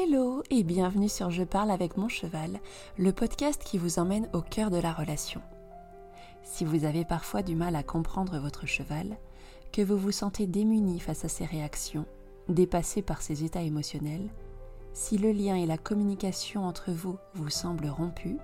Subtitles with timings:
[0.00, 2.60] Hello et bienvenue sur Je parle avec mon cheval,
[2.98, 5.42] le podcast qui vous emmène au cœur de la relation.
[6.44, 9.16] Si vous avez parfois du mal à comprendre votre cheval,
[9.72, 12.06] que vous vous sentez démuni face à ses réactions,
[12.48, 14.28] dépassé par ses états émotionnels,
[14.92, 18.36] si le lien et la communication entre vous vous semblent rompus,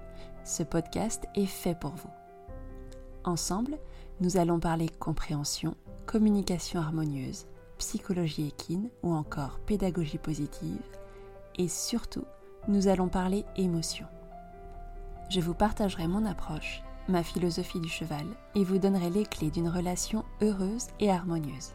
[0.44, 2.10] ce podcast est fait pour vous.
[3.22, 3.78] Ensemble,
[4.20, 7.46] nous allons parler compréhension, communication harmonieuse,
[7.78, 10.82] psychologie équine ou encore pédagogie positive
[11.56, 12.24] et surtout,
[12.68, 14.06] nous allons parler émotion.
[15.30, 19.68] Je vous partagerai mon approche, ma philosophie du cheval et vous donnerai les clés d'une
[19.68, 21.72] relation heureuse et harmonieuse.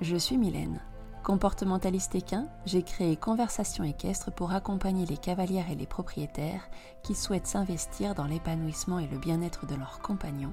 [0.00, 0.80] Je suis Mylène.
[1.22, 6.68] Comportementaliste équin, j'ai créé Conversation équestre pour accompagner les cavalières et les propriétaires
[7.02, 10.52] qui souhaitent s'investir dans l'épanouissement et le bien-être de leurs compagnons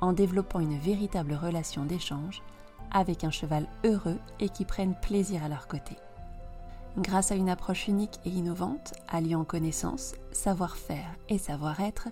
[0.00, 2.42] en développant une véritable relation d'échange
[2.90, 5.96] avec un cheval heureux et qui prenne plaisir à leur côté.
[6.96, 12.08] Grâce à une approche unique et innovante, alliant connaissance, savoir-faire et savoir-être,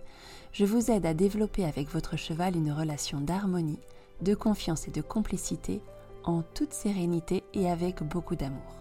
[0.53, 3.79] je vous aide à développer avec votre cheval une relation d'harmonie,
[4.23, 5.81] de confiance et de complicité
[6.25, 8.77] en toute sérénité et avec beaucoup d'amour.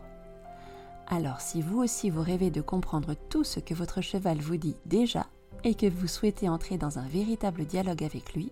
[1.06, 4.78] Alors si vous aussi vous rêvez de comprendre tout ce que votre cheval vous dit
[4.88, 5.28] déjà
[5.64, 8.52] et que vous souhaitez entrer dans un véritable dialogue avec lui,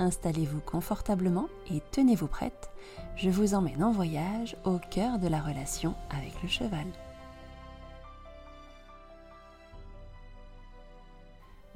[0.00, 2.70] installez-vous confortablement et tenez-vous prête,
[3.16, 6.86] je vous emmène en voyage au cœur de la relation avec le cheval.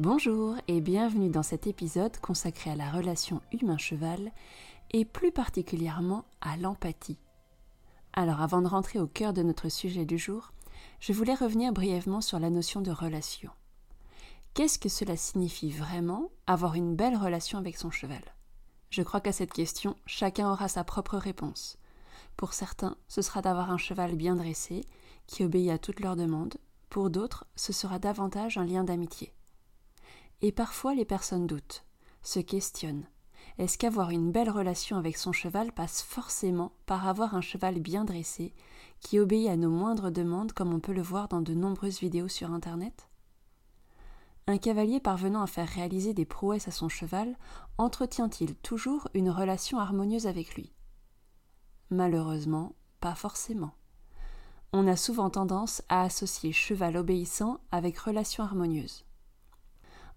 [0.00, 4.33] Bonjour et bienvenue dans cet épisode consacré à la relation humain-cheval
[4.91, 7.19] et plus particulièrement à l'empathie.
[8.12, 10.52] Alors avant de rentrer au cœur de notre sujet du jour,
[10.98, 13.50] je voulais revenir brièvement sur la notion de relation.
[14.55, 18.23] Qu'est-ce que cela signifie vraiment avoir une belle relation avec son cheval?
[18.89, 21.77] Je crois qu'à cette question, chacun aura sa propre réponse.
[22.37, 24.85] Pour certains, ce sera d'avoir un cheval bien dressé,
[25.27, 26.55] qui obéit à toutes leurs demandes.
[26.89, 29.35] Pour d'autres, ce sera davantage un lien d'amitié.
[30.41, 31.85] Et parfois, les personnes doutent,
[32.23, 33.09] se questionnent.
[33.59, 38.05] Est-ce qu'avoir une belle relation avec son cheval passe forcément par avoir un cheval bien
[38.05, 38.55] dressé,
[39.01, 42.29] qui obéit à nos moindres demandes comme on peut le voir dans de nombreuses vidéos
[42.29, 43.09] sur Internet?
[44.47, 47.37] Un cavalier parvenant à faire réaliser des prouesses à son cheval
[47.79, 50.73] entretient-il toujours une relation harmonieuse avec lui?
[51.91, 53.73] Malheureusement, pas forcément.
[54.73, 59.05] On a souvent tendance à associer cheval obéissant avec relation harmonieuse.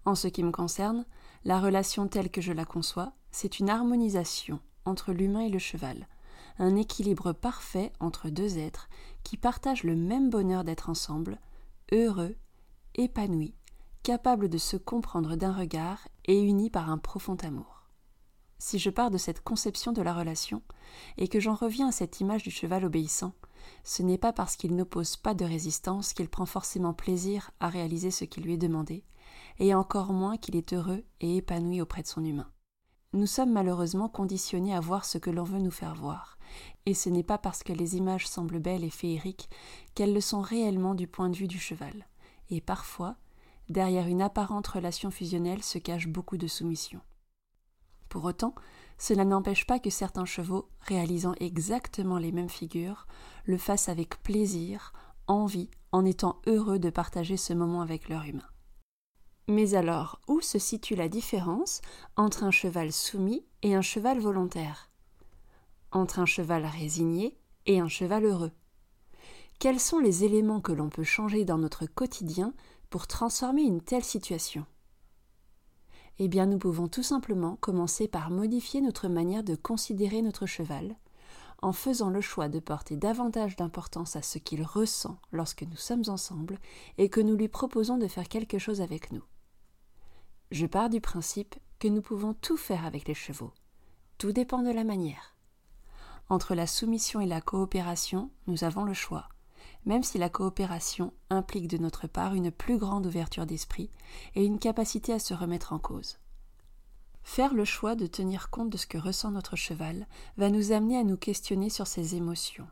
[0.04, 1.06] En ce qui me concerne,
[1.44, 6.08] la relation telle que je la conçois, c'est une harmonisation entre l'humain et le cheval,
[6.58, 8.88] un équilibre parfait entre deux êtres
[9.22, 11.38] qui partagent le même bonheur d'être ensemble,
[11.92, 12.36] heureux,
[12.94, 13.54] épanouis,
[14.08, 17.90] capables de se comprendre d'un regard et unis par un profond amour.
[18.56, 20.62] Si je pars de cette conception de la relation,
[21.18, 23.34] et que j'en reviens à cette image du cheval obéissant,
[23.84, 28.10] ce n'est pas parce qu'il n'oppose pas de résistance qu'il prend forcément plaisir à réaliser
[28.10, 29.04] ce qui lui est demandé,
[29.58, 32.50] et encore moins qu'il est heureux et épanoui auprès de son humain.
[33.12, 36.38] Nous sommes malheureusement conditionnés à voir ce que l'on veut nous faire voir,
[36.86, 39.50] et ce n'est pas parce que les images semblent belles et féeriques
[39.94, 42.08] qu'elles le sont réellement du point de vue du cheval,
[42.48, 43.18] et parfois
[43.68, 47.00] derrière une apparente relation fusionnelle se cache beaucoup de soumission.
[48.08, 48.54] Pour autant,
[48.96, 53.06] cela n'empêche pas que certains chevaux, réalisant exactement les mêmes figures,
[53.44, 54.92] le fassent avec plaisir,
[55.26, 58.48] envie, en étant heureux de partager ce moment avec leur humain.
[59.46, 61.80] Mais alors, où se situe la différence
[62.16, 64.90] entre un cheval soumis et un cheval volontaire?
[65.90, 68.52] Entre un cheval résigné et un cheval heureux
[69.58, 72.52] Quels sont les éléments que l'on peut changer dans notre quotidien
[72.90, 74.64] pour transformer une telle situation
[76.18, 80.96] Eh bien, nous pouvons tout simplement commencer par modifier notre manière de considérer notre cheval,
[81.60, 86.04] en faisant le choix de porter davantage d'importance à ce qu'il ressent lorsque nous sommes
[86.06, 86.58] ensemble
[86.98, 89.24] et que nous lui proposons de faire quelque chose avec nous.
[90.50, 93.52] Je pars du principe que nous pouvons tout faire avec les chevaux.
[94.18, 95.36] Tout dépend de la manière.
[96.28, 99.28] Entre la soumission et la coopération, nous avons le choix
[99.84, 103.90] même si la coopération implique de notre part une plus grande ouverture d'esprit
[104.34, 106.18] et une capacité à se remettre en cause.
[107.22, 110.98] Faire le choix de tenir compte de ce que ressent notre cheval va nous amener
[110.98, 112.66] à nous questionner sur ses émotions,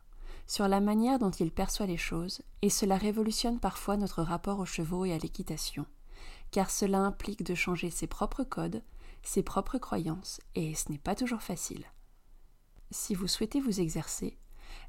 [0.47, 4.67] sur la manière dont il perçoit les choses, et cela révolutionne parfois notre rapport aux
[4.67, 5.85] chevaux et à l'équitation,
[6.50, 8.82] car cela implique de changer ses propres codes,
[9.23, 11.85] ses propres croyances, et ce n'est pas toujours facile.
[12.91, 14.38] Si vous souhaitez vous exercer,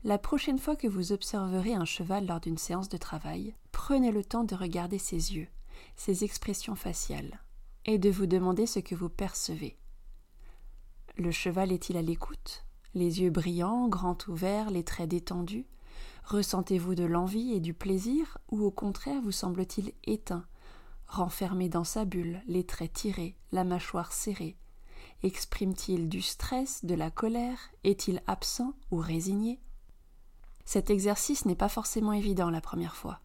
[0.04, 4.24] la prochaine fois que vous observerez un cheval lors d'une séance de travail, prenez le
[4.24, 5.48] temps de regarder ses yeux,
[5.96, 7.40] ses expressions faciales,
[7.86, 9.78] et de vous demander ce que vous percevez.
[11.18, 12.66] Le cheval est-il à l'écoute?
[12.94, 15.66] Les yeux brillants, grands ouverts, les traits détendus?
[16.26, 20.46] Ressentez-vous de l'envie et du plaisir ou au contraire vous semble-t-il éteint,
[21.08, 24.58] renfermé dans sa bulle, les traits tirés, la mâchoire serrée?
[25.24, 27.58] Exprime-t-il du stress, de la colère?
[27.84, 29.60] Est-il absent ou résigné?
[30.68, 33.22] Cet exercice n'est pas forcément évident la première fois,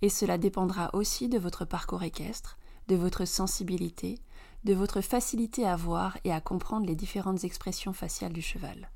[0.00, 2.56] et cela dépendra aussi de votre parcours équestre,
[2.88, 4.18] de votre sensibilité,
[4.64, 8.90] de votre facilité à voir et à comprendre les différentes expressions faciales du cheval.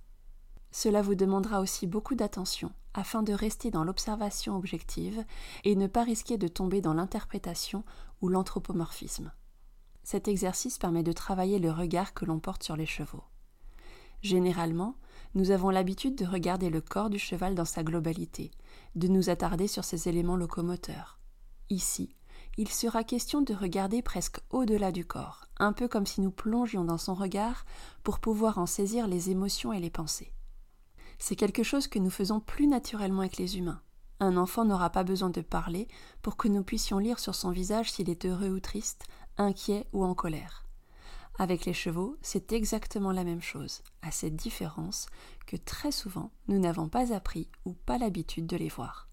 [0.70, 5.22] Cela vous demandera aussi beaucoup d'attention afin de rester dans l'observation objective
[5.64, 7.84] et ne pas risquer de tomber dans l'interprétation
[8.22, 9.30] ou l'anthropomorphisme.
[10.04, 13.24] Cet exercice permet de travailler le regard que l'on porte sur les chevaux.
[14.22, 14.94] Généralement,
[15.34, 18.50] nous avons l'habitude de regarder le corps du cheval dans sa globalité,
[18.94, 21.18] de nous attarder sur ses éléments locomoteurs.
[21.68, 22.16] Ici,
[22.56, 26.84] il sera question de regarder presque au-delà du corps, un peu comme si nous plongions
[26.84, 27.64] dans son regard
[28.02, 30.32] pour pouvoir en saisir les émotions et les pensées.
[31.18, 33.82] C'est quelque chose que nous faisons plus naturellement avec les humains.
[34.18, 35.86] Un enfant n'aura pas besoin de parler
[36.22, 39.04] pour que nous puissions lire sur son visage s'il est heureux ou triste,
[39.38, 40.66] inquiet ou en colère.
[41.38, 45.06] Avec les chevaux, c'est exactement la même chose, à cette différence
[45.46, 49.08] que très souvent nous n'avons pas appris ou pas l'habitude de les voir.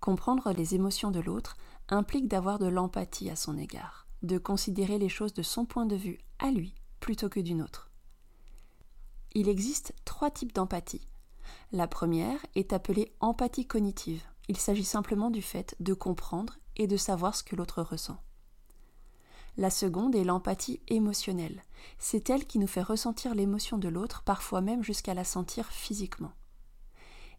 [0.00, 1.56] Comprendre les émotions de l'autre
[1.88, 5.96] implique d'avoir de l'empathie à son égard, de considérer les choses de son point de
[5.96, 7.90] vue à lui plutôt que d'une autre.
[9.32, 11.06] Il existe trois types d'empathie.
[11.72, 14.22] La première est appelée empathie cognitive.
[14.48, 18.20] Il s'agit simplement du fait de comprendre et de savoir ce que l'autre ressent.
[19.60, 21.62] La seconde est l'empathie émotionnelle.
[21.98, 26.32] C'est elle qui nous fait ressentir l'émotion de l'autre, parfois même jusqu'à la sentir physiquement.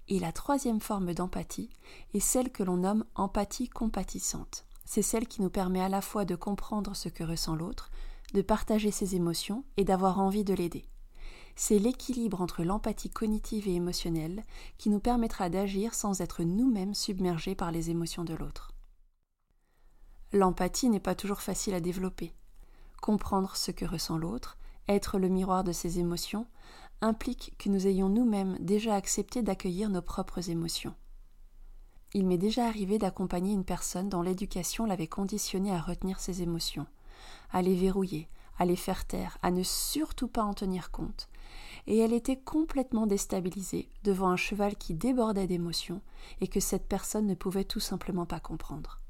[0.07, 1.71] Et la troisième forme d'empathie
[2.13, 4.65] est celle que l'on nomme empathie compatissante.
[4.85, 7.89] C'est celle qui nous permet à la fois de comprendre ce que ressent l'autre,
[8.35, 10.85] de partager ses émotions et d'avoir envie de l'aider
[11.57, 14.43] c'est l'équilibre entre l'empathie cognitive et émotionnelle
[14.77, 18.70] qui nous permettra d'agir sans être nous-mêmes submergés par les émotions de l'autre.
[20.33, 22.33] L'empathie n'est pas toujours facile à développer.
[23.01, 24.57] Comprendre ce que ressent l'autre,
[24.87, 26.47] être le miroir de ses émotions,
[27.01, 30.95] implique que nous ayons nous-mêmes déjà accepté d'accueillir nos propres émotions.
[32.13, 36.87] Il m'est déjà arrivé d'accompagner une personne dont l'éducation l'avait conditionnée à retenir ses émotions,
[37.51, 41.29] à les verrouiller, à les faire taire, à ne surtout pas en tenir compte,
[41.87, 46.01] et elle était complètement déstabilisée devant un cheval qui débordait d'émotions
[46.39, 49.01] et que cette personne ne pouvait tout simplement pas comprendre.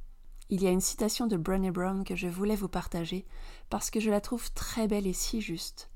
[0.53, 3.25] Il y a une citation de Brené Brown que je voulais vous partager
[3.69, 5.89] parce que je la trouve très belle et si juste.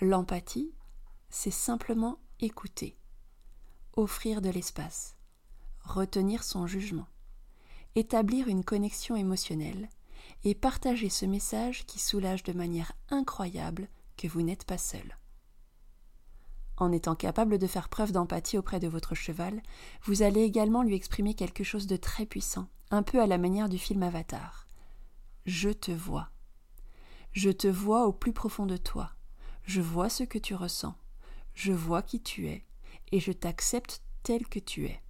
[0.00, 0.74] L'empathie,
[1.30, 2.98] c'est simplement écouter,
[3.94, 5.16] offrir de l'espace,
[5.84, 7.06] retenir son jugement,
[7.94, 9.88] établir une connexion émotionnelle
[10.42, 15.16] et partager ce message qui soulage de manière incroyable que vous n'êtes pas seul.
[16.78, 19.62] En étant capable de faire preuve d'empathie auprès de votre cheval,
[20.02, 23.68] vous allez également lui exprimer quelque chose de très puissant, un peu à la manière
[23.68, 24.66] du film Avatar.
[25.44, 26.30] Je te vois.
[27.32, 29.10] Je te vois au plus profond de toi.
[29.64, 30.94] Je vois ce que tu ressens.
[31.54, 32.64] Je vois qui tu es.
[33.12, 35.00] Et je t'accepte tel que tu es.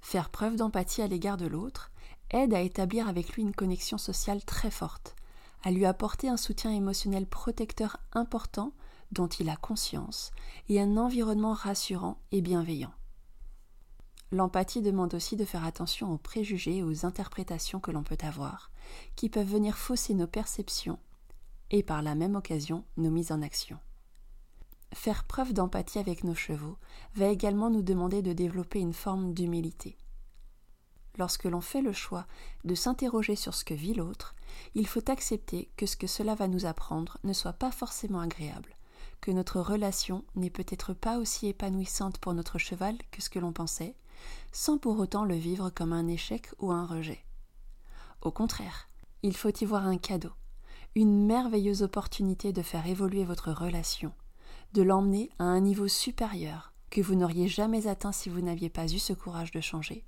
[0.00, 1.90] Faire preuve d'empathie à l'égard de l'autre
[2.30, 5.14] aide à établir avec lui une connexion sociale très forte,
[5.62, 8.72] à lui apporter un soutien émotionnel protecteur important
[9.12, 10.30] dont il a conscience
[10.68, 12.92] et un environnement rassurant et bienveillant.
[14.32, 18.70] L'empathie demande aussi de faire attention aux préjugés et aux interprétations que l'on peut avoir,
[19.14, 20.98] qui peuvent venir fausser nos perceptions
[21.70, 23.78] et par la même occasion nos mises en action.
[24.94, 26.78] Faire preuve d'empathie avec nos chevaux
[27.14, 29.98] va également nous demander de développer une forme d'humilité.
[31.18, 32.26] Lorsque l'on fait le choix
[32.64, 34.34] de s'interroger sur ce que vit l'autre,
[34.74, 38.76] il faut accepter que ce que cela va nous apprendre ne soit pas forcément agréable,
[39.20, 43.52] que notre relation n'est peut-être pas aussi épanouissante pour notre cheval que ce que l'on
[43.52, 43.94] pensait,
[44.52, 47.24] sans pour autant le vivre comme un échec ou un rejet.
[48.20, 48.88] Au contraire,
[49.22, 50.32] il faut y voir un cadeau,
[50.94, 54.12] une merveilleuse opportunité de faire évoluer votre relation,
[54.74, 58.86] de l'emmener à un niveau supérieur que vous n'auriez jamais atteint si vous n'aviez pas
[58.86, 60.04] eu ce courage de changer,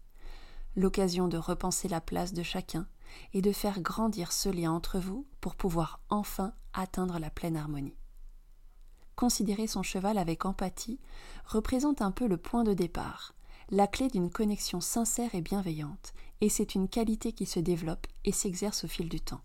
[0.77, 2.87] l'occasion de repenser la place de chacun
[3.33, 7.97] et de faire grandir ce lien entre vous pour pouvoir enfin atteindre la pleine harmonie
[9.15, 11.01] considérer son cheval avec empathie
[11.47, 13.35] représente un peu le point de départ,
[13.71, 18.33] la clé d'une connexion sincère et bienveillante, et c'est une qualité qui se développe et
[18.33, 19.41] s'exerce au fil du temps.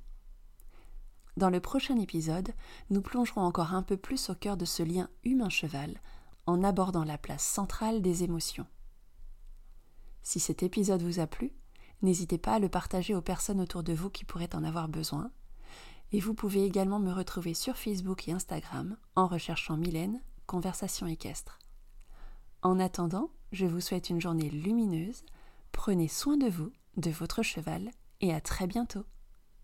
[1.38, 2.54] Dans le prochain épisode,
[2.90, 6.02] nous plongerons encore un peu plus au cœur de ce lien humain-cheval
[6.46, 8.68] en abordant la place centrale des émotions.
[10.22, 11.54] Si cet épisode vous a plu,
[12.02, 15.32] n'hésitez pas à le partager aux personnes autour de vous qui pourraient en avoir besoin
[16.12, 21.60] et vous pouvez également me retrouver sur Facebook et Instagram en recherchant Mylène, Conversation équestre.
[22.64, 25.24] En attendant, je vous souhaite une journée lumineuse,
[25.72, 27.90] prenez soin de vous, de votre cheval,
[28.22, 29.06] et à très bientôt.